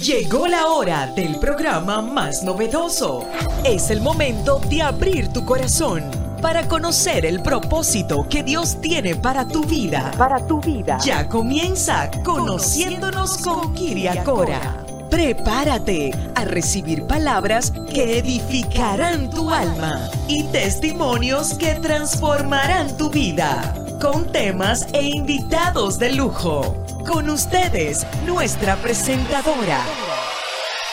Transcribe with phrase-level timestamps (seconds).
[0.00, 3.26] Llegó la hora del programa más novedoso.
[3.62, 6.02] Es el momento de abrir tu corazón
[6.40, 10.10] para conocer el propósito que Dios tiene para tu vida.
[10.16, 10.96] Para tu vida.
[11.04, 14.82] Ya comienza Conociéndonos con Kiria Cora.
[15.10, 24.32] Prepárate a recibir palabras que edificarán tu alma y testimonios que transformarán tu vida, con
[24.32, 26.81] temas e invitados de lujo.
[27.06, 29.80] Con ustedes, nuestra presentadora,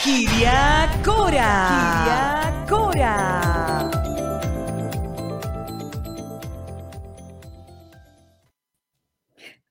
[0.02, 1.66] Kiria Cora.
[1.68, 3.90] Kiria Cora.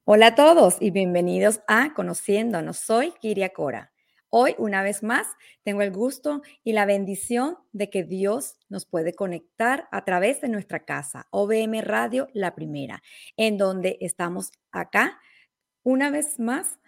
[0.05, 2.77] Hola a todos y bienvenidos a Conociéndonos.
[2.77, 3.91] Soy Kiria Cora.
[4.29, 5.27] Hoy, una vez más,
[5.63, 10.49] tengo el gusto y la bendición de que Dios nos puede conectar a través de
[10.49, 13.01] nuestra casa, OBM Radio La Primera,
[13.37, 15.19] en donde estamos acá
[15.83, 16.79] una vez más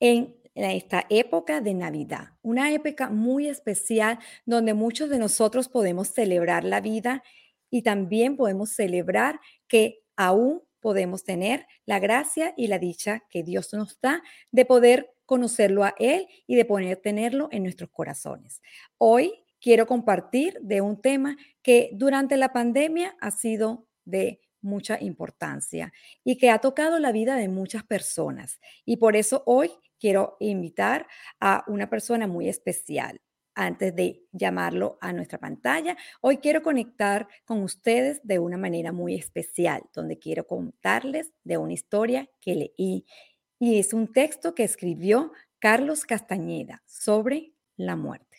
[0.00, 6.64] en esta época de Navidad, una época muy especial donde muchos de nosotros podemos celebrar
[6.64, 7.22] la vida
[7.70, 13.72] y también podemos celebrar que aún podemos tener la gracia y la dicha que Dios
[13.72, 18.60] nos da de poder conocerlo a Él y de poder tenerlo en nuestros corazones.
[18.98, 25.92] Hoy quiero compartir de un tema que durante la pandemia ha sido de mucha importancia
[26.24, 28.60] y que ha tocado la vida de muchas personas.
[28.84, 31.06] Y por eso hoy quiero invitar
[31.40, 33.20] a una persona muy especial.
[33.54, 39.14] Antes de llamarlo a nuestra pantalla, hoy quiero conectar con ustedes de una manera muy
[39.14, 43.04] especial, donde quiero contarles de una historia que leí.
[43.58, 48.38] Y es un texto que escribió Carlos Castañeda sobre la muerte.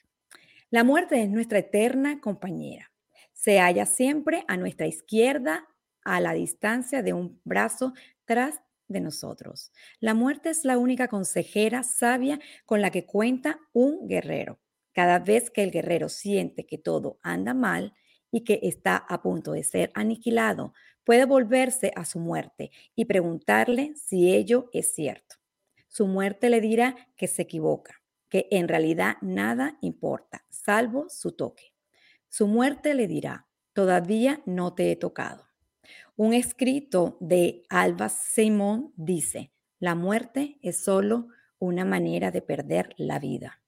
[0.71, 2.91] La muerte es nuestra eterna compañera.
[3.31, 5.67] Se halla siempre a nuestra izquierda
[6.05, 7.93] a la distancia de un brazo
[8.25, 9.71] tras de nosotros.
[9.99, 14.59] La muerte es la única consejera sabia con la que cuenta un guerrero.
[14.93, 17.93] Cada vez que el guerrero siente que todo anda mal
[18.31, 23.93] y que está a punto de ser aniquilado, puede volverse a su muerte y preguntarle
[23.95, 25.35] si ello es cierto.
[25.87, 31.73] Su muerte le dirá que se equivoca, que en realidad nada importa, salvo su toque.
[32.29, 35.42] Su muerte le dirá, todavía no te he tocado.
[36.15, 43.17] Un escrito de Alba Simón dice, la muerte es solo una manera de perder la
[43.17, 43.63] vida.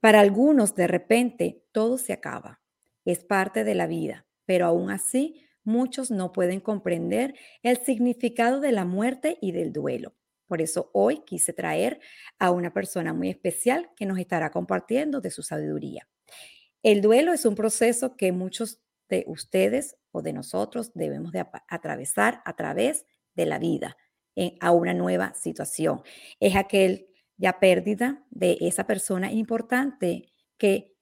[0.00, 2.62] Para algunos, de repente, todo se acaba.
[3.04, 8.72] Es parte de la vida, pero aún así, muchos no pueden comprender el significado de
[8.72, 10.14] la muerte y del duelo.
[10.46, 12.00] Por eso hoy quise traer
[12.38, 16.08] a una persona muy especial que nos estará compartiendo de su sabiduría.
[16.82, 18.80] El duelo es un proceso que muchos
[19.12, 23.96] de ustedes o de nosotros debemos de atravesar a través de la vida
[24.34, 26.02] en, a una nueva situación.
[26.40, 27.06] Es aquel
[27.36, 30.96] ya pérdida de esa persona importante que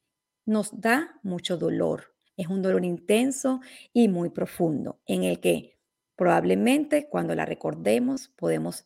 [0.45, 2.17] nos da mucho dolor.
[2.37, 3.61] Es un dolor intenso
[3.93, 5.79] y muy profundo en el que
[6.17, 8.85] probablemente cuando la recordemos podemos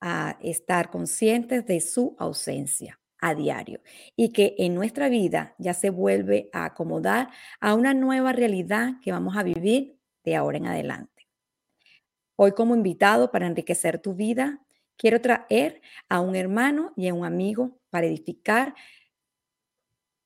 [0.00, 3.80] ah, estar conscientes de su ausencia a diario
[4.16, 9.12] y que en nuestra vida ya se vuelve a acomodar a una nueva realidad que
[9.12, 11.28] vamos a vivir de ahora en adelante.
[12.36, 14.60] Hoy como invitado para enriquecer tu vida,
[14.96, 18.74] quiero traer a un hermano y a un amigo para edificar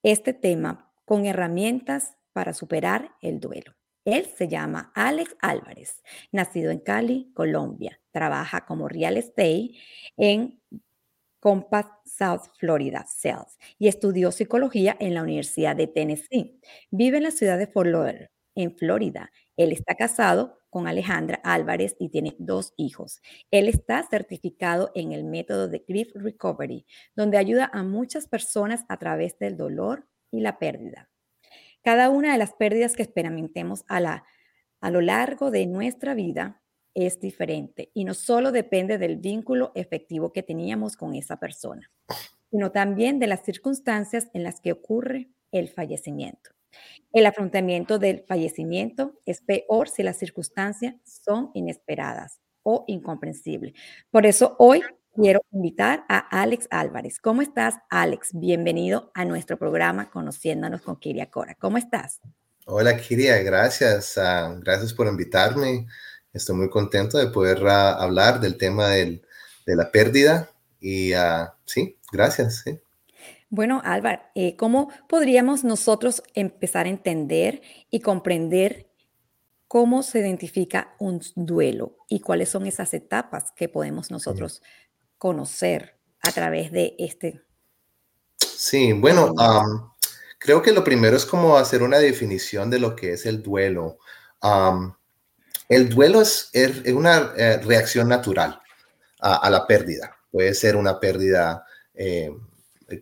[0.03, 3.75] este tema con herramientas para superar el duelo.
[4.07, 8.01] Él se llama Alex Álvarez, nacido en Cali, Colombia.
[8.13, 9.73] Trabaja como real estate
[10.17, 10.61] en
[11.47, 16.59] Compass South Florida Sales y estudió psicología en la Universidad de Tennessee.
[16.91, 19.31] Vive en la ciudad de Fort Lauderdale, en Florida.
[19.57, 23.21] Él está casado con Alejandra Álvarez y tiene dos hijos.
[23.53, 26.85] Él está certificado en el método de Grief Recovery,
[27.15, 31.11] donde ayuda a muchas personas a través del dolor y la pérdida.
[31.85, 34.25] Cada una de las pérdidas que experimentemos a, la,
[34.81, 36.61] a lo largo de nuestra vida
[36.97, 41.89] es diferente y no solo depende del vínculo efectivo que teníamos con esa persona,
[42.51, 46.51] sino también de las circunstancias en las que ocurre el fallecimiento.
[47.13, 53.75] El afrontamiento del fallecimiento es peor si las circunstancias son inesperadas o incomprensibles.
[54.11, 54.83] Por eso hoy
[55.15, 57.21] quiero invitar a Alex Álvarez.
[57.21, 58.31] ¿Cómo estás, Alex?
[58.33, 61.55] Bienvenido a nuestro programa Conociéndonos con Kiria Cora.
[61.57, 62.21] ¿Cómo estás?
[62.65, 63.43] Hola, Kiria.
[63.43, 64.17] Gracias.
[64.17, 65.87] Uh, gracias por invitarme.
[66.37, 69.23] Estoy muy contento de poder uh, hablar del tema del,
[69.65, 72.63] de la pérdida y uh, sí, gracias.
[72.63, 72.79] Sí.
[73.49, 78.91] Bueno, Álvaro, eh, ¿cómo podríamos nosotros empezar a entender y comprender
[79.67, 84.63] cómo se identifica un duelo y cuáles son esas etapas que podemos nosotros
[85.17, 87.43] conocer a través de este
[88.39, 89.33] Sí, bueno,
[90.39, 93.99] creo que lo primero es como hacer una definición de lo que es el duelo.
[95.69, 96.51] El duelo es,
[96.95, 98.61] una eh, reacción natural
[99.21, 100.17] a, la pérdida.
[100.31, 101.65] Puede ser una pérdida
[101.95, 102.31] eh,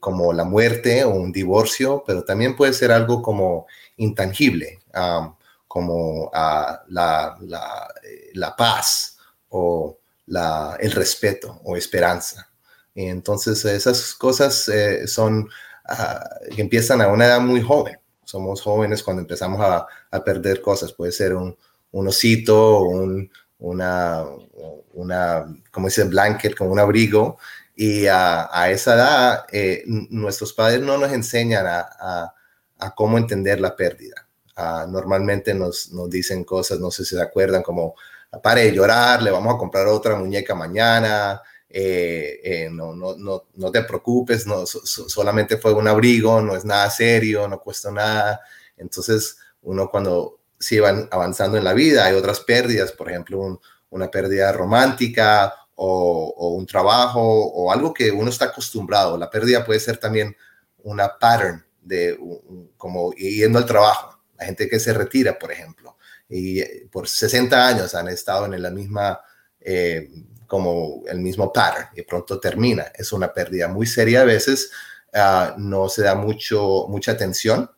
[0.00, 3.66] como la muerte o un divorcio, pero también puede ser algo como
[3.96, 4.80] intangible,
[5.68, 7.36] como ah, la,
[8.02, 9.18] eh, la, paz
[9.50, 9.98] o
[10.78, 12.48] el respeto o esperanza.
[12.94, 14.70] entonces esas cosas
[15.06, 15.48] son
[15.84, 16.24] ah,
[16.54, 17.98] que empiezan a una edad muy joven.
[18.24, 20.94] Somos jóvenes cuando empezamos a, a perder cosas.
[20.94, 21.54] Puede ser un,
[21.94, 24.24] un osito, un, una,
[24.94, 27.38] una, como dice, blanket, como un abrigo.
[27.76, 32.34] Y a, a esa edad, eh, nuestros padres no nos enseñan a,
[32.78, 34.28] a, cómo entender la pérdida.
[34.56, 37.94] Ah, normalmente nos, nos, dicen cosas, no sé si se acuerdan, como,
[38.42, 43.44] pare de llorar, le vamos a comprar otra muñeca mañana, eh, eh, no, no, no,
[43.54, 48.40] no, te preocupes, no, solamente fue un abrigo, no es nada serio, no cuesta nada.
[48.76, 53.60] Entonces, uno cuando se van avanzando en la vida, hay otras pérdidas, por ejemplo,
[53.90, 59.16] una pérdida romántica o, un trabajo o algo que uno está acostumbrado.
[59.16, 60.36] La pérdida puede ser también
[60.82, 62.18] una pattern de
[62.76, 64.18] como yendo al trabajo.
[64.38, 65.96] La gente que se retira, por ejemplo,
[66.28, 69.20] y eh, por 60 años han estado en la misma,
[69.60, 70.10] eh,
[70.46, 72.90] como el mismo pattern y pronto termina.
[72.94, 74.70] Es una pérdida muy seria a veces,
[75.12, 77.70] ah, no se da mucho, mucha atención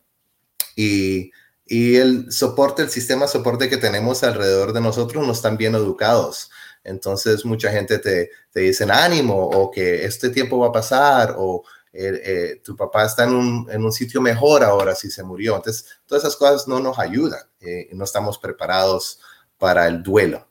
[0.75, 1.31] y,
[1.67, 6.51] y el soporte, el sistema soporte que tenemos alrededor de nosotros no están bien educados.
[6.85, 11.65] Entonces mucha gente te, te dice ánimo o que este tiempo va a pasar o
[11.93, 15.57] eh, eh, tu papá está en un, en un, sitio mejor ahora si se murió.
[15.57, 19.19] Entonces todas esas cosas no nos ayudan eh, no estamos preparados
[19.59, 20.47] para el duelo.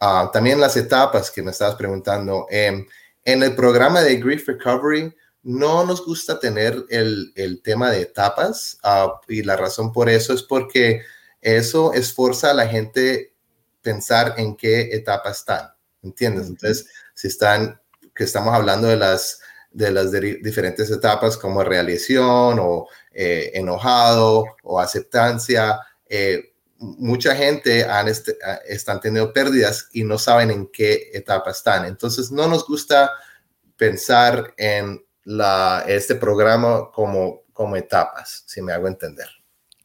[0.00, 2.46] Ah, también las etapas que me estabas preguntando.
[2.48, 2.86] Em,
[3.24, 8.78] en el programa de Grief Recovery no nos gusta tener el, el tema de etapas
[8.82, 11.02] ah, y la razón por eso es porque
[11.40, 13.34] eso esforza a la gente
[13.80, 15.70] pensar en qué etapa están.
[16.02, 16.48] ¿entiendes?
[16.48, 17.80] Entonces, si están,
[18.14, 19.40] que estamos hablando de las,
[19.70, 28.08] de las diferentes etapas como realización o eh, enojado o aceptancia, eh, mucha gente han
[28.08, 31.84] este, están teniendo pérdidas y no saben en qué etapa están.
[31.84, 33.10] Entonces, no nos gusta
[33.76, 39.28] pensar en la, este programa como, como etapas, si me hago entender.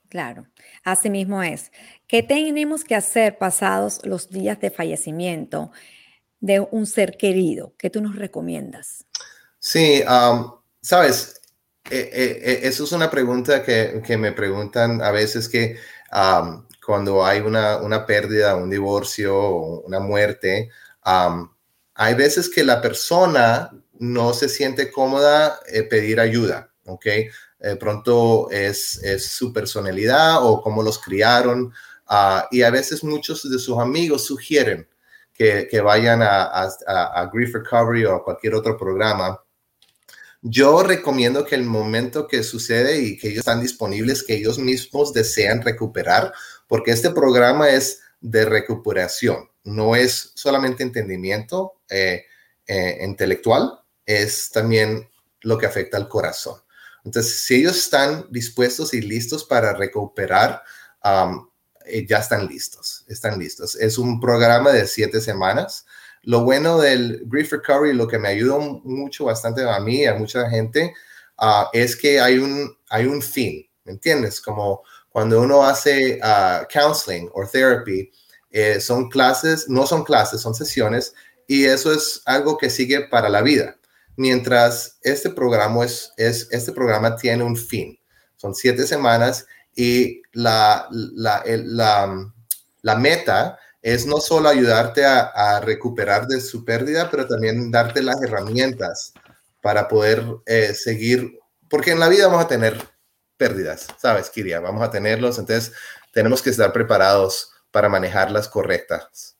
[0.09, 0.47] Claro,
[0.83, 1.71] así mismo es.
[2.07, 5.71] ¿Qué tenemos que hacer pasados los días de fallecimiento?
[6.45, 7.73] de un ser querido?
[7.77, 9.05] ¿Qué tú nos recomiendas?
[9.59, 10.03] Sí,
[10.81, 11.41] sabes,
[11.89, 15.77] eh, eh, eh, eso es una pregunta que, que, me preguntan a veces que
[16.85, 19.49] cuando hay una, una, pérdida, un divorcio,
[19.81, 20.69] una muerte,
[21.03, 25.59] hay veces que la persona no se siente cómoda
[25.89, 27.05] pedir ayuda, ¿ok?
[27.79, 31.73] pronto es, su personalidad o cómo los criaron,
[32.07, 34.87] ah, y a veces muchos de sus amigos sugieren
[35.35, 39.41] que, vayan a, Grief Recovery o a cualquier otro programa,
[40.41, 45.11] yo recomiendo que el momento que sucede y que ellos están disponibles, que ellos mismos
[45.11, 46.31] desean recuperar,
[46.67, 52.25] porque este programa es de recuperación, no es solamente entendimiento eh,
[52.67, 55.09] eh, intelectual, es también
[55.41, 56.59] lo que afecta al corazón.
[57.03, 60.63] Entonces, si ellos están dispuestos y listos para recuperar,
[61.85, 63.75] eh, ya están listos, están listos.
[63.75, 65.85] Es un programa de siete semanas.
[66.23, 70.15] Lo bueno del Grief Recovery, lo que me ayudó mucho, bastante a mí y a
[70.15, 70.93] mucha gente,
[71.37, 74.41] ah, es que hay un, hay un fin, ¿me entiendes?
[74.41, 78.11] Como cuando uno hace uh, counseling o therapy,
[78.49, 81.13] eh, son clases, no son clases, son sesiones,
[81.47, 83.77] y eso es algo que sigue para la vida.
[84.17, 87.99] Mientras este programa, es, es, este programa tiene un fin.
[88.37, 89.45] Son siete semanas
[89.75, 91.43] y la, la,
[92.81, 98.21] la, meta es no solo ayudarte a, recuperar de su pérdida, pero también darte las
[98.21, 99.13] herramientas
[99.61, 102.81] para poder eh, seguir, porque en la vida vamos a tener
[103.37, 104.59] pérdidas, ¿sabes, Kiria?
[104.59, 105.73] Vamos a tenerlos, entonces
[106.11, 109.34] tenemos que estar preparados para manejarlas correctas.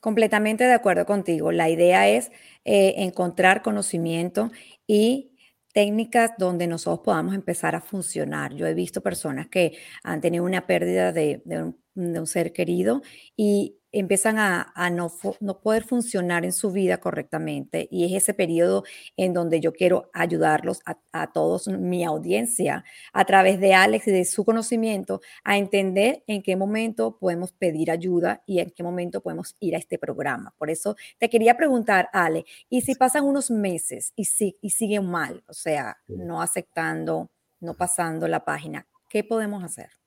[0.00, 1.52] Completamente de acuerdo contigo.
[1.52, 2.30] La idea es
[2.64, 4.50] eh, encontrar conocimiento
[4.86, 5.30] y
[5.72, 8.54] técnicas donde nosotros podamos empezar a funcionar.
[8.54, 13.02] Yo he visto personas que han tenido una pérdida de, un, ser querido
[13.36, 18.84] y empiezan a, no, no, poder funcionar en su vida correctamente y es ese periodo
[19.16, 24.12] en donde yo quiero ayudarlos a, a, todos, mi audiencia, a través de Alex y
[24.12, 29.20] de su conocimiento, a entender en qué momento podemos pedir ayuda y en qué momento
[29.20, 30.54] podemos ir a este programa.
[30.58, 35.06] Por eso te quería preguntar, Ale, ¿y si pasan unos meses y, si, y siguen
[35.06, 37.30] mal, o sea, no aceptando,
[37.60, 39.99] no pasando la página, qué podemos hacer?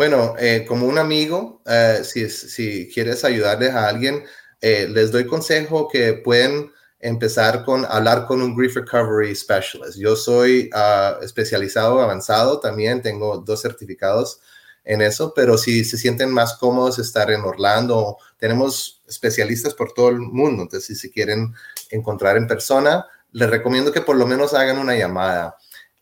[0.00, 4.24] Bueno, eh, como un amigo, eh, si, quieres ayudarles a alguien,
[4.62, 9.98] eh, les doy consejo que pueden empezar con hablar con un grief recovery specialist.
[9.98, 14.40] Yo soy ah, especializado avanzado también, tengo dos certificados
[14.84, 20.08] en eso, pero si se sienten más cómodos estar en Orlando, tenemos especialistas por todo
[20.08, 21.52] el mundo, entonces si se quieren
[21.90, 25.58] encontrar en persona, les recomiendo que por lo menos hagan una llamada.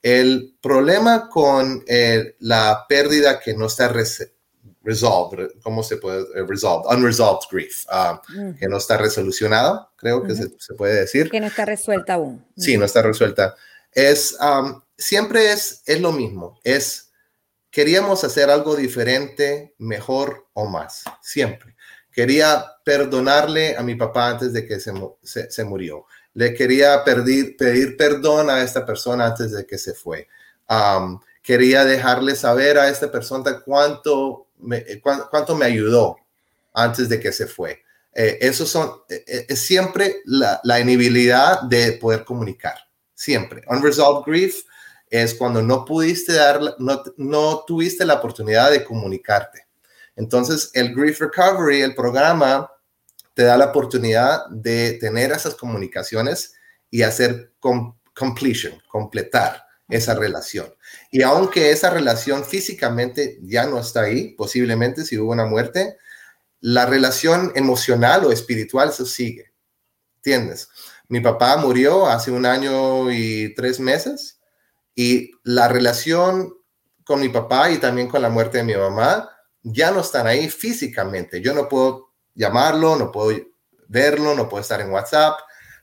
[0.09, 3.93] El problema con eh, la pérdida que no está
[4.83, 6.23] resolved, ¿cómo se puede?
[6.35, 8.23] Eh, resolved, unresolved grief, ah,
[8.59, 11.29] que no está resolucionada, creo que se, puede decir.
[11.29, 12.43] Que no está resuelta aún.
[12.57, 13.55] Sí, no está resuelta.
[13.93, 14.35] Es,
[14.97, 17.11] siempre es, es lo mismo, es,
[17.71, 21.77] queríamos hacer algo diferente, mejor o más, siempre.
[22.11, 24.93] Quería perdonarle a mi papá antes de que se,
[25.51, 26.07] se murió
[26.39, 30.29] le quería pedir, pedir perdón a esta persona antes de que se fue.
[31.43, 36.17] quería dejarle saber a esta persona cuánto me, eh, cuánto me ayudó
[36.73, 37.83] antes de que se fue.
[38.15, 42.77] Eh, eso son, eh, es siempre la, la inhibilidad de poder comunicar,
[43.15, 43.65] siempre.
[43.67, 44.63] Unresolved grief
[45.11, 49.67] es cuando no pudiste dar, no, no tuviste la oportunidad de comunicarte.
[50.15, 52.71] Entonces, el Grief Recovery, el programa,
[53.39, 56.55] te da la oportunidad de tener esas comunicaciones
[56.91, 60.75] y hacer completion, completar esa relación.
[61.13, 65.99] Y aunque esa relación físicamente ya no está ahí, posiblemente si hubo una muerte,
[66.59, 69.53] la relación emocional o espiritual se sigue.
[70.17, 70.69] ¿Entiendes?
[71.07, 74.41] Mi papá murió hace un año y tres meses
[74.97, 76.55] y la relación
[77.05, 79.31] con mi papá y también con la muerte de mi mamá
[79.63, 81.41] ya no están ahí físicamente.
[81.41, 82.08] Yo no puedo
[82.39, 83.37] llamarlo, no puedo
[83.89, 85.39] verlo, no puedo estar en WhatsApp,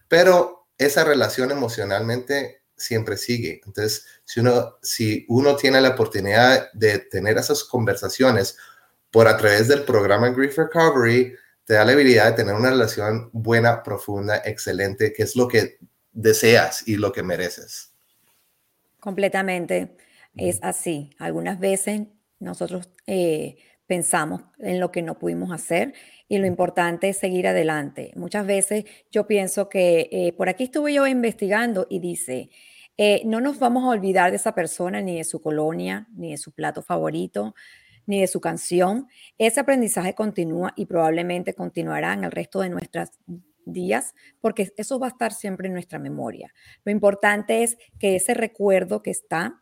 [0.07, 3.61] pero esa relación emocionalmente siempre sigue.
[3.65, 8.57] Entonces, si uno, si uno tiene la oportunidad de tener esas conversaciones
[9.11, 11.35] por a través del programa Grief Recovery,
[11.65, 15.77] te da la habilidad de tener una relación buena, profunda, excelente, que es lo que
[16.11, 17.91] deseas y lo que mereces.
[18.99, 19.97] Completamente.
[20.35, 21.11] Es así.
[21.17, 22.01] Algunas veces
[22.39, 23.57] nosotros eh,
[23.87, 25.93] pensamos en lo que no pudimos hacer
[26.27, 28.11] y lo importante es seguir adelante.
[28.15, 32.49] Muchas veces yo pienso que eh, por aquí estuve yo investigando y dice,
[32.97, 36.37] eh, no nos vamos a olvidar de esa persona, ni de su colonia, ni de
[36.37, 37.53] su plato favorito,
[38.05, 39.07] ni de su canción.
[39.37, 43.11] Ese aprendizaje continúa y probablemente continuará en el resto de nuestras
[43.65, 46.53] días, porque eso va a estar siempre en nuestra memoria.
[46.83, 49.61] Lo importante es que ese recuerdo que está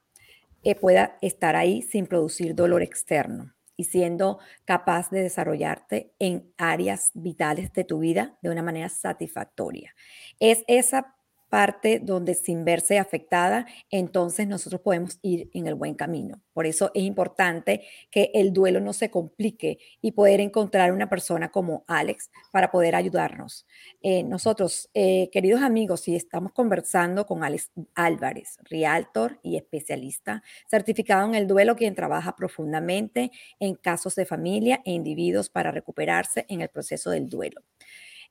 [0.64, 3.54] eh, pueda estar ahí sin producir dolor externo
[3.84, 9.94] y siendo capaz de desarrollarte en áreas vitales de tu vida de una manera satisfactoria.
[10.40, 11.16] Es esa
[11.54, 16.42] parte donde sin verse afectada, entonces nosotros podemos ir en el buen camino.
[16.52, 21.52] Por eso es importante que el duelo no se complique y poder encontrar una persona
[21.52, 23.68] como Alex para poder ayudarnos.
[24.02, 31.28] Eh, nosotros, eh, queridos amigos, si estamos conversando con Alex Álvarez, realtor y especialista, certificado
[31.28, 33.30] en el duelo, quien trabaja profundamente
[33.60, 37.62] en casos de familia e individuos para recuperarse en el proceso del duelo.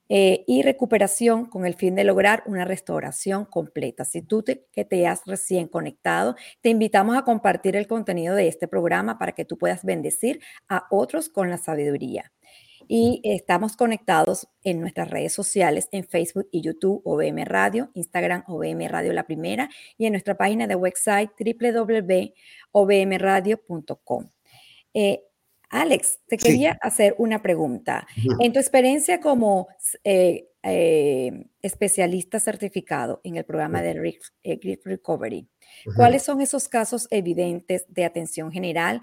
[0.09, 4.05] Eh, y recuperación con el fin de lograr una restauración completa.
[4.05, 8.49] Si tú te, que te has recién conectado, te invitamos a compartir el contenido de
[8.49, 12.31] este programa para que tú puedas bendecir a otros con la sabiduría.
[12.89, 18.89] Y estamos conectados en nuestras redes sociales, en Facebook y YouTube, OBM Radio, Instagram, OBM
[18.89, 24.31] Radio La Primera, y en nuestra página de website www.obmradio.com.
[25.73, 28.07] Alex, te quería hacer una pregunta.
[28.39, 29.69] En tu experiencia como
[30.05, 33.95] eh, eh, especialista certificado en el programa de
[34.45, 35.49] Grief Recovery,
[35.97, 39.01] ¿cuáles son esos casos evidentes de atención general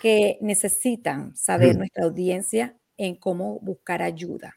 [0.00, 4.56] que necesitan saber nuestra audiencia en cómo buscar ayuda?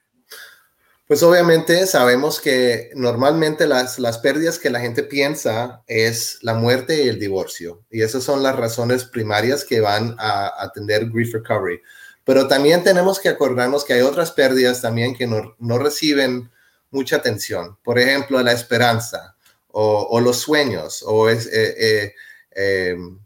[1.10, 7.04] Pues obviamente sabemos que normalmente las, las pérdidas que la gente piensa es la muerte
[7.04, 7.84] y el divorcio.
[7.90, 11.82] Y esas son las razones primarias que van a atender grief recovery.
[12.24, 16.52] Pero también tenemos que acordarnos que hay otras pérdidas también que no, no reciben
[16.92, 17.80] mucha atención.
[17.84, 19.36] Por ejemplo, la esperanza
[19.70, 22.14] o, los sueños o eh, eh,
[22.52, 23.18] em,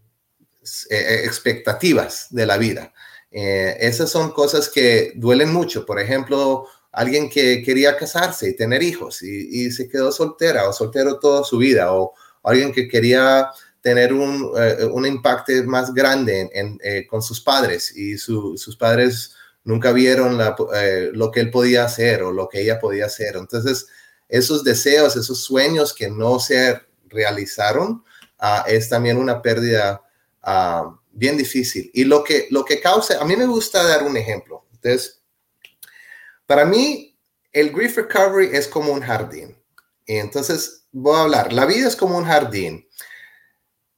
[0.89, 2.93] eh, expectativas de la vida.
[3.29, 5.85] Esas son cosas que duelen mucho.
[5.85, 11.19] Por ejemplo, alguien que quería casarse y tener hijos y, se quedó soltera o soltero
[11.19, 13.49] toda su vida, o alguien que quería
[13.81, 19.35] tener un, eh, un impacto más grande en, eh, con sus padres y sus padres
[19.63, 23.35] nunca vieron lo que él podía hacer o lo que ella podía hacer.
[23.37, 23.87] Entonces,
[24.29, 28.03] esos deseos, esos sueños que no se realizaron,
[28.39, 30.01] ah, es también una pérdida
[30.45, 31.89] uh, bien difícil.
[31.93, 34.65] Y lo que, lo que causa, a mí me gusta dar un ejemplo.
[34.73, 35.22] Entonces,
[36.53, 37.17] para mí,
[37.51, 39.57] el grief recovery es como un jardín.
[40.05, 42.87] Y entonces, voy a hablar, la vida es como un jardín.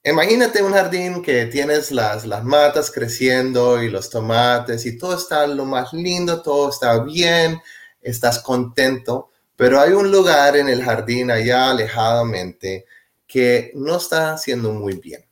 [0.02, 5.46] Imagínate un jardín que tienes las, las matas creciendo y los tomates y todo está
[5.48, 7.60] lo más lindo, todo está bien,
[8.00, 12.86] estás contento, pero hay un lugar en el jardín allá alejadamente
[13.28, 15.26] que no está haciendo muy bien.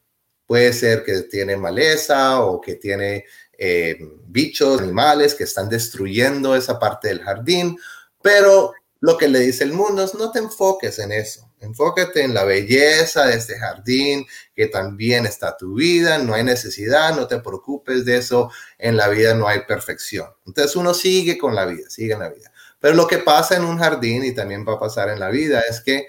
[0.45, 3.23] Puede ser que tiene maleza o que tiene
[3.65, 7.77] eh, bichos, animales que están destruyendo esa parte del jardín,
[8.21, 12.33] pero lo que le dice el mundo es no te enfoques en eso, enfócate en
[12.33, 17.39] la belleza de este jardín, que también está tu vida, no hay necesidad, no te
[17.39, 20.27] preocupes de eso, en la vida no hay perfección.
[20.45, 22.51] Entonces uno sigue con la vida, sigue en la vida.
[22.81, 25.63] Pero lo que pasa en un jardín y también va a pasar en la vida
[25.69, 26.07] es que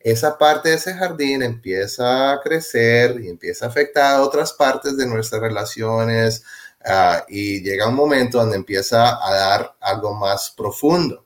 [0.00, 4.96] esa parte de ese jardín empieza a crecer y empieza a afectar a otras partes
[4.96, 6.44] de nuestras relaciones
[6.84, 11.24] ah, y llega un momento donde empieza a dar algo más profundo.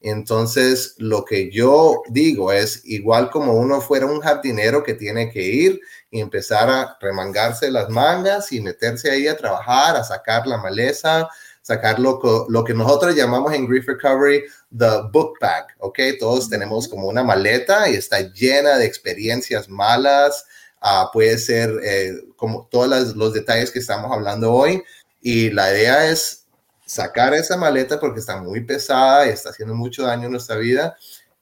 [0.00, 5.42] Entonces, lo que yo digo es, igual como uno fuera un jardinero que tiene que
[5.42, 10.58] ir y empezar a remangarse las mangas y meterse ahí a trabajar, a sacar la
[10.58, 11.28] maleza,
[11.62, 14.44] sacar lo, lo, que nosotros llamamos en Grief Recovery
[14.76, 15.98] the book bag, ¿ok?
[16.20, 20.46] Todos tenemos como una maleta y está llena de experiencias malas,
[20.80, 24.82] uh, puede ser eh, como todos los detalles que estamos hablando hoy
[25.30, 26.46] y la idea es
[26.86, 30.96] sacar esa maleta porque está muy pesada y está haciendo mucho daño en nuestra vida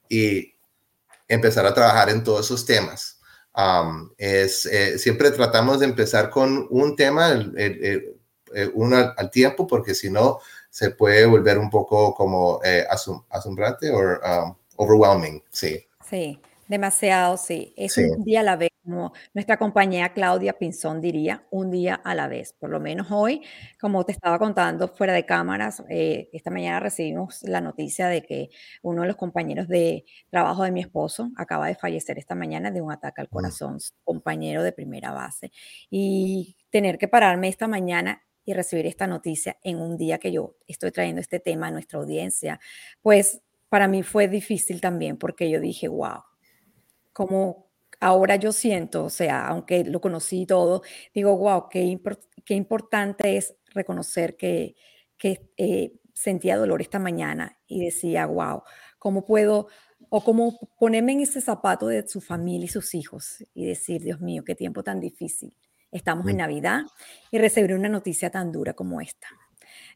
[0.09, 0.53] y
[1.25, 3.21] empezar a trabajar en todos esos temas.
[3.55, 8.17] Um, es, eh, siempre tratamos de empezar con un tema, el, el,
[8.53, 10.39] eh, uno al, tiempo, porque si no,
[10.69, 12.85] se puede volver un poco como eh,
[13.29, 15.87] asombrante o um, overwhelming, sí.
[16.09, 17.73] Sí, demasiado, sí.
[17.77, 22.15] Es un día a la vez, como nuestra compañera Claudia Pinzón diría, un día a
[22.15, 22.53] la vez.
[22.53, 23.41] Por lo menos hoy,
[23.81, 28.49] como te estaba contando fuera de cámaras, eh, esta mañana recibimos la noticia de que
[28.81, 32.81] uno de los compañeros de trabajo de mi esposo acaba de fallecer esta mañana de
[32.81, 35.51] un ataque al corazón, compañero de primera base.
[35.89, 40.55] Y tener que pararme esta mañana y recibir esta noticia en un día que yo
[40.65, 42.61] estoy trayendo este tema a nuestra audiencia,
[43.01, 46.23] pues para mí fue difícil también porque yo dije, wow,
[47.11, 47.66] como
[47.99, 50.81] ahora yo siento, o sea, aunque lo conocí todo,
[51.13, 51.99] digo, wow, qué,
[52.45, 54.75] qué importante es reconocer que,
[55.17, 58.63] que eh, sentía dolor esta mañana y decía, wow,
[58.99, 59.67] ¿cómo puedo
[60.09, 64.21] o cómo ponerme en ese zapato de su familia y sus hijos y decir, Dios
[64.21, 65.55] mío, qué tiempo tan difícil.
[65.91, 66.81] Estamos en Navidad
[67.31, 69.27] y recibir una noticia tan dura como esta,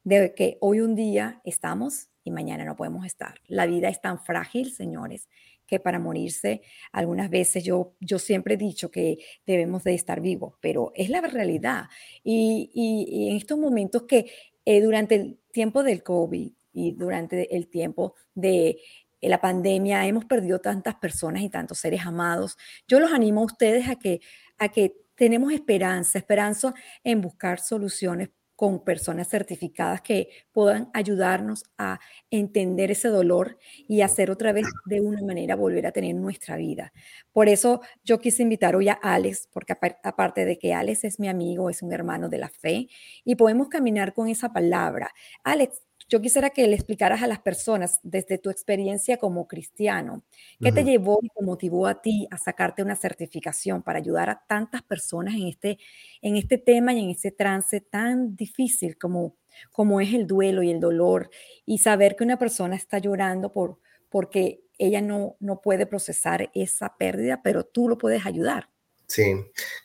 [0.03, 3.35] de que hoy un día estamos y mañana no podemos estar.
[3.47, 5.27] La vida es tan frágil, señores,
[5.71, 10.55] que para morirse, algunas veces yo, yo siempre he dicho que debemos de estar vivos,
[10.59, 11.85] pero es la realidad.
[12.25, 14.29] Y, en estos momentos que
[14.65, 18.81] eh, durante el tiempo del COVID y durante el tiempo de
[19.21, 23.87] la pandemia hemos perdido tantas personas y tantos seres amados, yo los animo a ustedes
[23.87, 24.19] a que,
[24.57, 28.29] a que tenemos esperanza, esperanza en buscar soluciones
[28.61, 35.01] con personas certificadas que puedan ayudarnos a entender ese dolor y hacer otra vez de
[35.01, 36.93] una manera volver a tener nuestra vida.
[37.33, 41.27] Por eso yo quise invitar hoy a Alex, porque aparte de que Alex es mi
[41.27, 42.87] amigo, es un hermano de la fe,
[43.23, 45.09] y podemos caminar con esa palabra.
[45.43, 50.25] Alex, yo quisiera que le explicaras a las personas desde tu experiencia como cristiano,
[50.59, 54.43] ¿qué te llevó y te motivó a ti a sacarte una certificación para ayudar a
[54.45, 55.79] tantas personas en este,
[56.21, 59.37] en este tema y en ese trance tan difícil como,
[59.71, 61.29] como es el duelo y el dolor
[61.65, 66.97] y saber que una persona está llorando por, porque ella no, no puede procesar esa
[66.97, 68.67] pérdida, pero tú lo puedes ayudar?
[69.07, 69.33] Sí,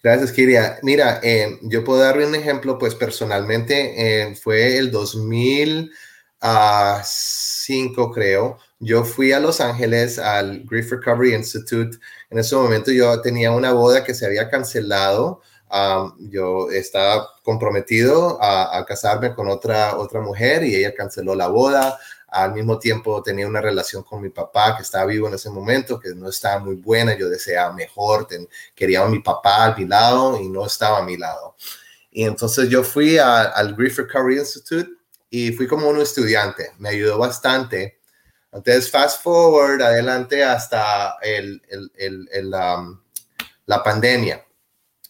[0.02, 0.78] gracias, Kiria.
[0.82, 5.92] Mira, eh, yo puedo darle un ejemplo, pues personalmente eh, fue el 2000
[6.40, 11.98] a cinco, creo, yo fui a Los Ángeles al Grief Recovery Institute.
[12.30, 15.40] En ese momento yo tenía una boda que se había cancelado.
[16.18, 21.98] yo estaba comprometido a, casarme con otra, otra mujer y ella canceló la boda.
[22.28, 25.98] Al mismo tiempo tenía una relación con mi papá que estaba vivo en ese momento,
[25.98, 27.16] que no estaba muy buena.
[27.16, 28.28] Yo deseaba mejor,
[28.74, 31.56] quería a mi papá a mi lado y no estaba a mi lado.
[32.10, 34.95] Y entonces yo fui al Grief Recovery Institute
[35.30, 36.72] y fui como un estudiante.
[36.78, 38.00] Me ayudó bastante.
[38.52, 43.00] Entonces, fast forward adelante hasta el, el, el, um,
[43.66, 44.44] la pandemia.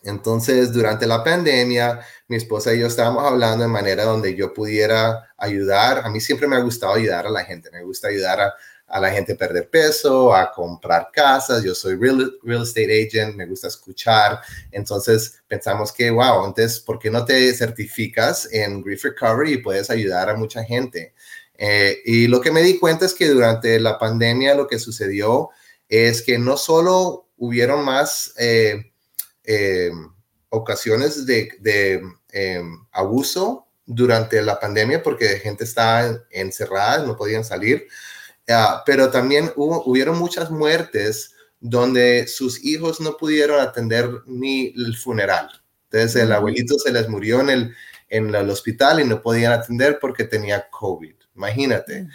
[0.02, 5.32] Entonces, durante la pandemia, mi esposa y yo estábamos hablando de manera donde yo pudiera
[5.36, 6.02] ayudar.
[6.04, 7.70] A mí siempre me ha gustado ayudar a la gente.
[7.70, 8.54] Me gusta ayudar a,
[8.88, 11.62] a la gente perder peso, a comprar casas.
[11.64, 14.40] Yo soy real, real estate agent, me gusta escuchar.
[14.70, 19.90] Entonces pensamos que, wow, entonces, ¿por qué no te certificas en Grief Recovery y puedes
[19.90, 21.14] ayudar a mucha gente?
[21.58, 25.50] Eh, y lo que me di cuenta es que durante la pandemia lo que sucedió
[25.88, 28.92] es que no solo hubieron más eh,
[29.44, 29.90] eh,
[30.50, 32.02] ocasiones de, de
[32.92, 37.86] abuso durante la pandemia porque gente estaba encerrada, no podían salir,
[38.48, 44.96] Ah, pero también hubo, hubieron muchas muertes donde sus hijos no pudieron atender ni el
[44.96, 45.48] funeral.
[45.90, 47.74] Entonces el abuelito se les murió en el,
[48.08, 51.14] en el hospital y no podían atender porque tenía COVID.
[51.34, 52.08] Imagínate.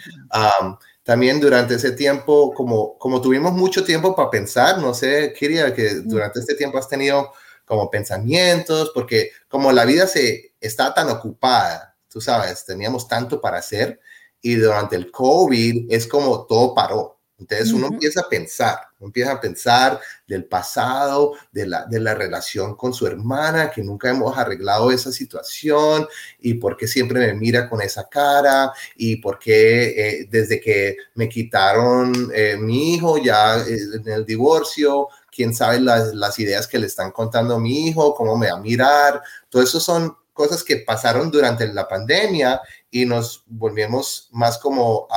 [1.02, 5.94] también durante ese tiempo, como, como tuvimos mucho tiempo para pensar, no sé, quería que
[6.04, 7.32] durante este tiempo has tenido
[7.64, 13.58] como pensamientos, porque como la vida se está tan ocupada, tú sabes, teníamos tanto para
[13.58, 14.00] hacer
[14.42, 17.18] y durante el COVID es como todo paró.
[17.42, 22.76] Entonces uno empieza a pensar, empieza a pensar del pasado, de la, de la relación
[22.76, 26.06] con su hermana, que nunca hemos arreglado esa situación
[26.38, 30.96] y por qué siempre me mira con esa cara y por qué eh, desde que
[31.14, 36.68] me quitaron eh, mi hijo ya eh, en el divorcio, quién sabe las, las ideas
[36.68, 39.20] que le están contando a mi hijo, cómo me va a mirar.
[39.48, 42.60] Todo eso son cosas que pasaron durante la pandemia
[42.92, 45.08] y nos volvimos más como,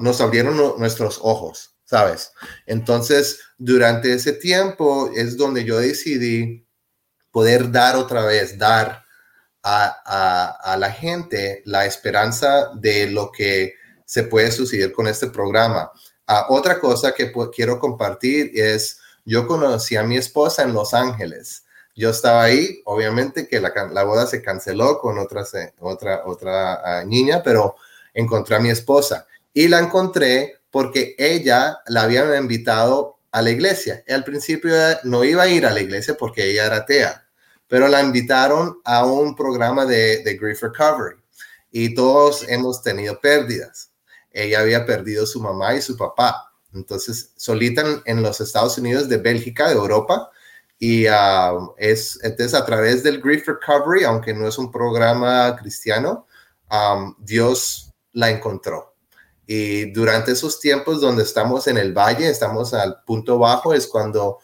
[0.00, 2.32] nos abrieron nuestros ojos, ¿sabes?
[2.64, 6.66] Entonces, durante ese tiempo es donde yo decidí
[7.30, 9.04] poder dar otra vez, dar
[9.62, 13.74] a, la gente la esperanza de lo que
[14.06, 15.92] se puede suceder con este programa.
[16.26, 21.65] Ah, otra cosa que quiero compartir es, yo conocí a mi esposa en Los Ángeles
[21.96, 25.44] yo estaba ahí, obviamente que la, boda se canceló con otra,
[25.80, 27.76] otra, otra ah, niña, pero
[28.12, 34.04] encontré a mi esposa y la encontré porque ella la habían invitado a la iglesia.
[34.06, 37.26] Y al principio no iba a ir a la iglesia porque ella era atea,
[37.66, 41.16] pero la invitaron a un programa de, de Grief Recovery
[41.70, 43.90] y todos hemos tenido pérdidas.
[44.30, 46.52] Ella había perdido su mamá y su papá.
[46.74, 50.30] Entonces, solita en los Estados Unidos de Bélgica, de Europa,
[50.78, 56.26] y um, es entonces a través del Grief Recovery, aunque no es un programa cristiano,
[56.70, 58.94] um, Dios la encontró.
[59.46, 64.38] Y durante esos tiempos donde estamos en el valle, estamos al punto bajo, es cuando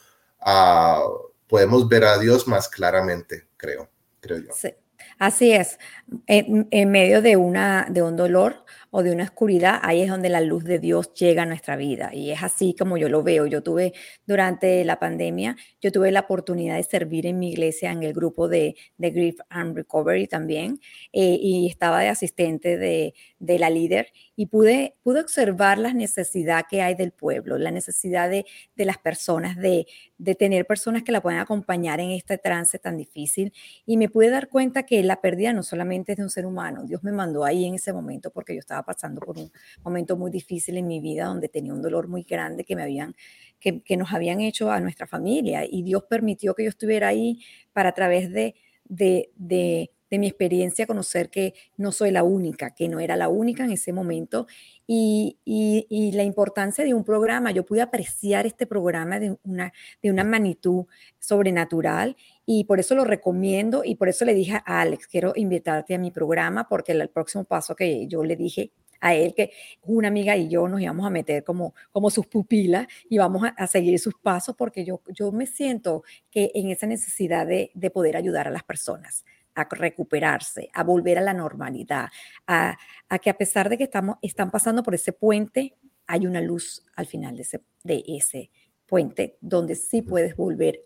[0.46, 3.90] uh, podemos ver a Dios más claramente, creo,
[4.20, 4.52] creo yo.
[4.54, 4.72] Sí,
[5.18, 5.78] así es.
[6.26, 10.28] En, en medio de, una, de un dolor, o de una oscuridad, ahí es donde
[10.28, 12.10] la luz de Dios llega a nuestra vida.
[12.12, 13.46] Y es así como yo lo veo.
[13.46, 13.94] Yo tuve,
[14.26, 18.48] durante la pandemia, yo tuve la oportunidad de servir en mi iglesia en el grupo
[18.48, 20.78] de, de Grief and Recovery también,
[21.12, 26.64] eh, y estaba de asistente de, de la líder y pude, pude observar la necesidad
[26.68, 28.44] que hay del pueblo, la necesidad de,
[28.76, 29.86] de las personas, de,
[30.18, 33.52] de tener personas que la puedan acompañar en este trance tan difícil.
[33.86, 36.84] Y me pude dar cuenta que la pérdida no solamente es de un ser humano,
[36.84, 39.50] Dios me mandó ahí en ese momento porque yo estaba pasando por un
[39.82, 43.14] momento muy difícil en mi vida donde tenía un dolor muy grande que me habían,
[43.60, 47.40] que, que nos habían hecho a nuestra familia y Dios permitió que yo estuviera ahí
[47.72, 52.74] para a través de, de, de de mi experiencia conocer que no soy la única,
[52.74, 54.46] que no era la única en ese momento
[54.86, 57.50] y, y, la importancia de un programa.
[57.50, 59.72] Yo pude apreciar este programa de una,
[60.02, 60.84] de una magnitud
[61.18, 65.94] sobrenatural y por eso lo recomiendo y por eso le dije a Alex, quiero invitarte
[65.94, 68.70] a mi programa porque el, próximo paso que yo le dije
[69.00, 69.50] a él que
[69.82, 73.48] una amiga y yo nos íbamos a meter como, como sus pupilas y vamos a,
[73.48, 77.90] a, seguir sus pasos porque yo, yo me siento que en esa necesidad de, de
[77.90, 82.08] poder ayudar a las personas a recuperarse, a volver a la normalidad,
[82.46, 82.76] a,
[83.20, 87.06] que a pesar de que estamos, están pasando por ese puente, hay una luz al
[87.06, 88.50] final de ese, de ese
[88.86, 90.80] puente donde sí puedes volver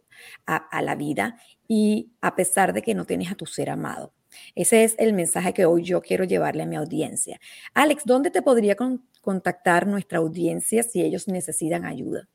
[0.46, 1.36] a, la vida
[1.68, 4.12] y a pesar de que no tienes a tu ser amado.
[4.54, 7.40] Ese es el mensaje que hoy yo quiero llevarle a mi audiencia.
[7.74, 8.76] Alex, ¿dónde te podría
[9.20, 12.28] contactar nuestra audiencia si ellos necesitan ayuda?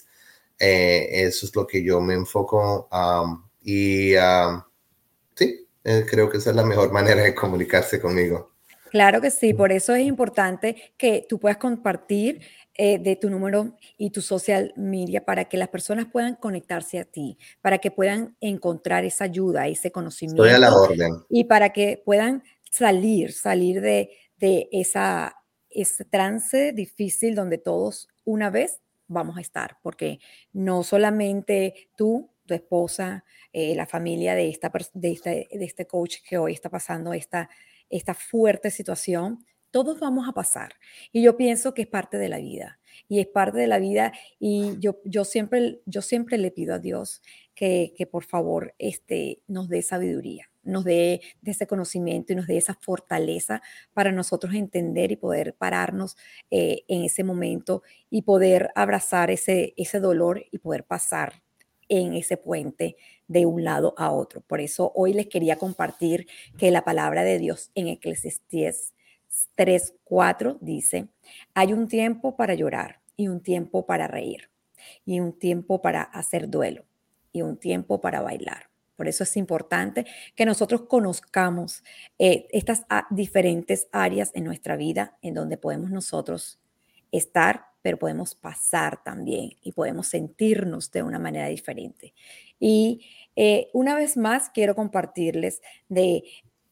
[0.58, 2.90] eh, eso es lo que yo me enfoco
[3.64, 4.14] y
[5.36, 8.51] sí, eh, creo que esa es la mejor manera de comunicarse conmigo.
[8.92, 12.42] Claro que sí, por eso es importante que tú puedas compartir
[12.76, 17.06] eh, de tu número y tu social media para que las personas puedan conectarse a
[17.06, 20.44] ti, para que puedan encontrar esa ayuda, ese conocimiento.
[20.44, 21.14] Estoy a la orden.
[21.30, 25.38] Y para que puedan salir, salir de, de esa,
[25.70, 30.20] ese trance difícil donde todos una vez vamos a estar, porque
[30.52, 33.24] no solamente tú, tu esposa,
[33.54, 37.50] eh, la familia de, esta, de, este, de este coach que hoy está pasando esta
[37.92, 40.74] esta fuerte situación, todos vamos a pasar.
[41.12, 42.80] Y yo pienso que es parte de la vida.
[43.08, 44.12] Y es parte de la vida.
[44.38, 47.22] Y yo, yo, siempre, yo siempre le pido a Dios
[47.56, 52.48] que, que por favor este, nos dé sabiduría, nos dé de ese conocimiento y nos
[52.48, 53.62] dé esa fortaleza
[53.94, 56.18] para nosotros entender y poder pararnos
[56.50, 61.44] eh, en ese momento y poder abrazar ese, ese dolor y poder pasar
[61.92, 62.96] en ese puente
[63.28, 64.40] de un lado a otro.
[64.40, 66.26] Por eso hoy les quería compartir
[66.58, 68.94] que la palabra de Dios en Eclesiastés
[69.58, 71.10] 3:4 dice,
[71.54, 74.50] hay un tiempo para llorar y un tiempo para reír
[75.06, 76.86] y un tiempo para hacer duelo
[77.34, 78.70] y un tiempo para bailar.
[78.96, 81.84] Por eso es importante que nosotros conozcamos
[82.20, 86.58] eh, estas diferentes áreas en nuestra vida en donde podemos nosotros
[87.12, 92.14] estar pero podemos pasar también y podemos sentirnos de una manera diferente.
[92.60, 96.24] Y eh, una vez más quiero compartirles de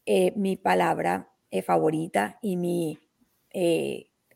[0.06, 3.00] eh, mi palabra eh, favorita y mi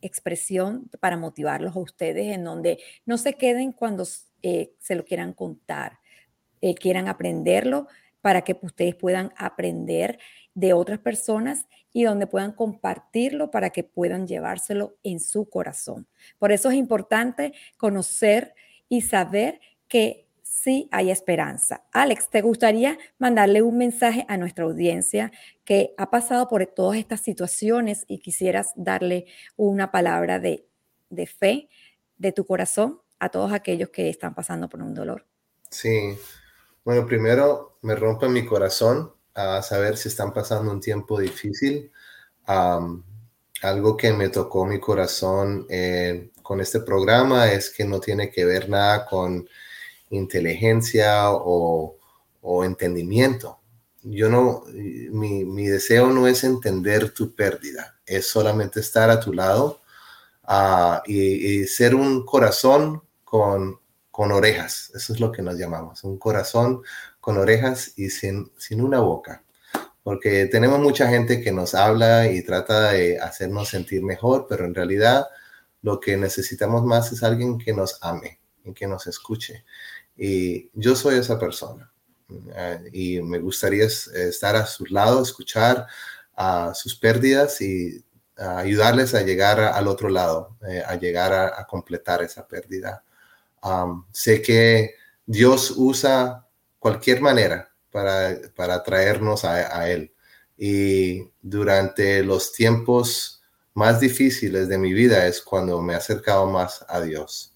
[0.01, 5.99] expresión para motivarlos a ustedes, en donde no se queden cuando se lo quieran contar,
[6.79, 7.87] quieran aprenderlo
[8.23, 10.17] para que ustedes puedan aprender
[10.53, 16.07] de otras personas y donde puedan compartirlo para que puedan llevárselo en su corazón.
[16.39, 18.55] Por eso es importante conocer
[18.87, 19.59] y saber
[19.89, 21.83] que sí hay esperanza.
[21.91, 25.33] Alex, ¿te gustaría mandarle un mensaje a nuestra audiencia
[25.65, 29.25] que ha pasado por todas estas situaciones y quisieras darle
[29.57, 30.65] una palabra de,
[31.09, 31.67] de fe
[32.17, 35.27] de tu corazón a todos aquellos que están pasando por un dolor?
[35.69, 36.17] Sí.
[36.85, 41.91] Bueno, primero me rompe mi corazón a saber si están pasando un tiempo difícil.
[43.61, 48.43] algo que me tocó mi corazón eh, con este programa es que no tiene que
[48.45, 49.47] ver nada con
[50.09, 51.97] inteligencia o,
[52.65, 53.59] entendimiento.
[54.03, 59.81] Yo no, mi, deseo no es entender tu pérdida, es solamente estar a tu lado
[60.43, 63.79] ah, y, ser un corazón con,
[64.13, 64.91] con orejas.
[64.93, 66.83] Eso es lo que nos llamamos, un corazón
[67.19, 69.43] con orejas y sin, sin una boca.
[70.03, 74.75] Porque tenemos mucha gente que nos habla y trata de hacernos sentir mejor, pero en
[74.75, 75.25] realidad
[75.81, 79.65] lo que necesitamos más es alguien que nos ame y que nos escuche.
[80.15, 81.91] Y yo soy esa persona.
[82.55, 85.87] Eh, y me gustaría estar a su lado, escuchar
[86.35, 88.05] a sus pérdidas y
[88.37, 93.03] ayudarles a llegar al otro lado, eh, a llegar a, completar esa pérdida.
[94.11, 94.95] Sé que
[95.25, 96.47] Dios usa
[96.79, 100.13] cualquier manera para, para traernos a, Él.
[100.57, 103.41] Y durante los tiempos
[103.73, 107.55] más difíciles de mi vida es cuando me he acercado más a Dios.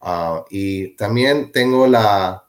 [0.00, 2.46] Ah, y también tengo la,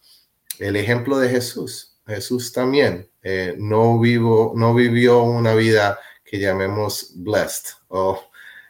[0.60, 2.00] el ejemplo de Jesús.
[2.08, 8.22] Jesús también eh, no, vivo, no vivió una vida que llamemos blessed o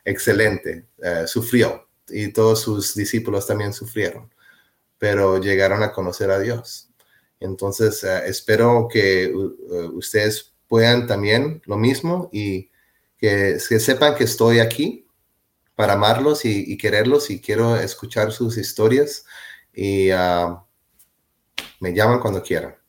[0.05, 0.87] excelente.
[1.03, 4.34] Eh, sufrió y todos sus discípulos también sufrieron,
[4.97, 6.89] pero llegaron a conocer a Dios.
[7.39, 9.34] Entonces, eh, espero que eh,
[9.93, 12.71] ustedes puedan también lo mismo y
[13.17, 15.08] que, sepan que estoy aquí
[15.76, 19.26] para amarlos y, quererlos y quiero escuchar sus historias
[19.74, 20.63] y ah,
[21.80, 22.80] me llaman cuando quieran.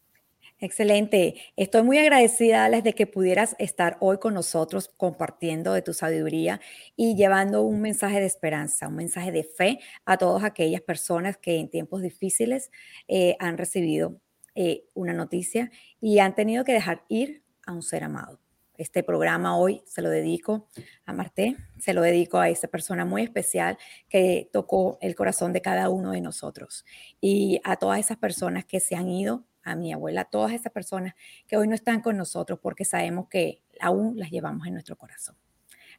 [0.63, 1.35] Excelente.
[1.57, 6.61] Estoy muy agradecida, Alex, de que pudieras estar hoy con nosotros compartiendo de tu sabiduría
[6.95, 11.59] y llevando un mensaje de esperanza, un mensaje de fe a todas aquellas personas que
[11.59, 12.71] en tiempos difíciles
[13.09, 14.21] eh, han recibido
[14.55, 18.39] eh, una noticia y han tenido que dejar ir a un ser amado.
[18.77, 20.69] Este programa hoy se lo dedico
[21.07, 25.61] a Marté, se lo dedico a esa persona muy especial que tocó el corazón de
[25.61, 26.85] cada uno de nosotros
[27.21, 30.73] y a todas esas personas que se han ido, a mi abuela, a todas esas
[30.73, 31.15] personas
[31.47, 35.37] que hoy no están con nosotros porque sabemos que aún las llevamos en nuestro corazón.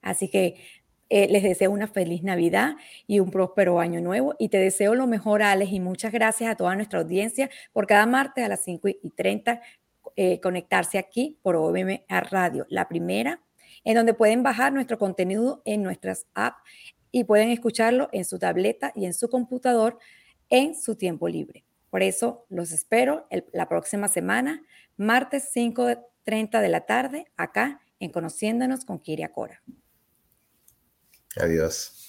[0.02, 0.56] Así que
[1.10, 2.76] eh, les deseo una feliz Navidad
[3.08, 4.36] y un próspero año nuevo.
[4.40, 8.06] Y te deseo lo mejor, Alex, y muchas gracias a toda nuestra audiencia por cada
[8.06, 9.62] martes a las 5 y 30
[10.16, 13.42] eh, conectarse aquí por OMA Radio, la primera
[13.84, 16.62] en donde pueden bajar nuestro contenido en nuestras apps
[17.12, 20.00] y pueden escucharlo en su tableta y en su computador
[20.50, 21.64] en su tiempo libre.
[21.94, 24.64] Por eso los espero la próxima semana,
[24.98, 29.62] martes 5.30 de la tarde, acá en Conociéndonos con Kiria Cora.
[31.36, 32.08] Adiós.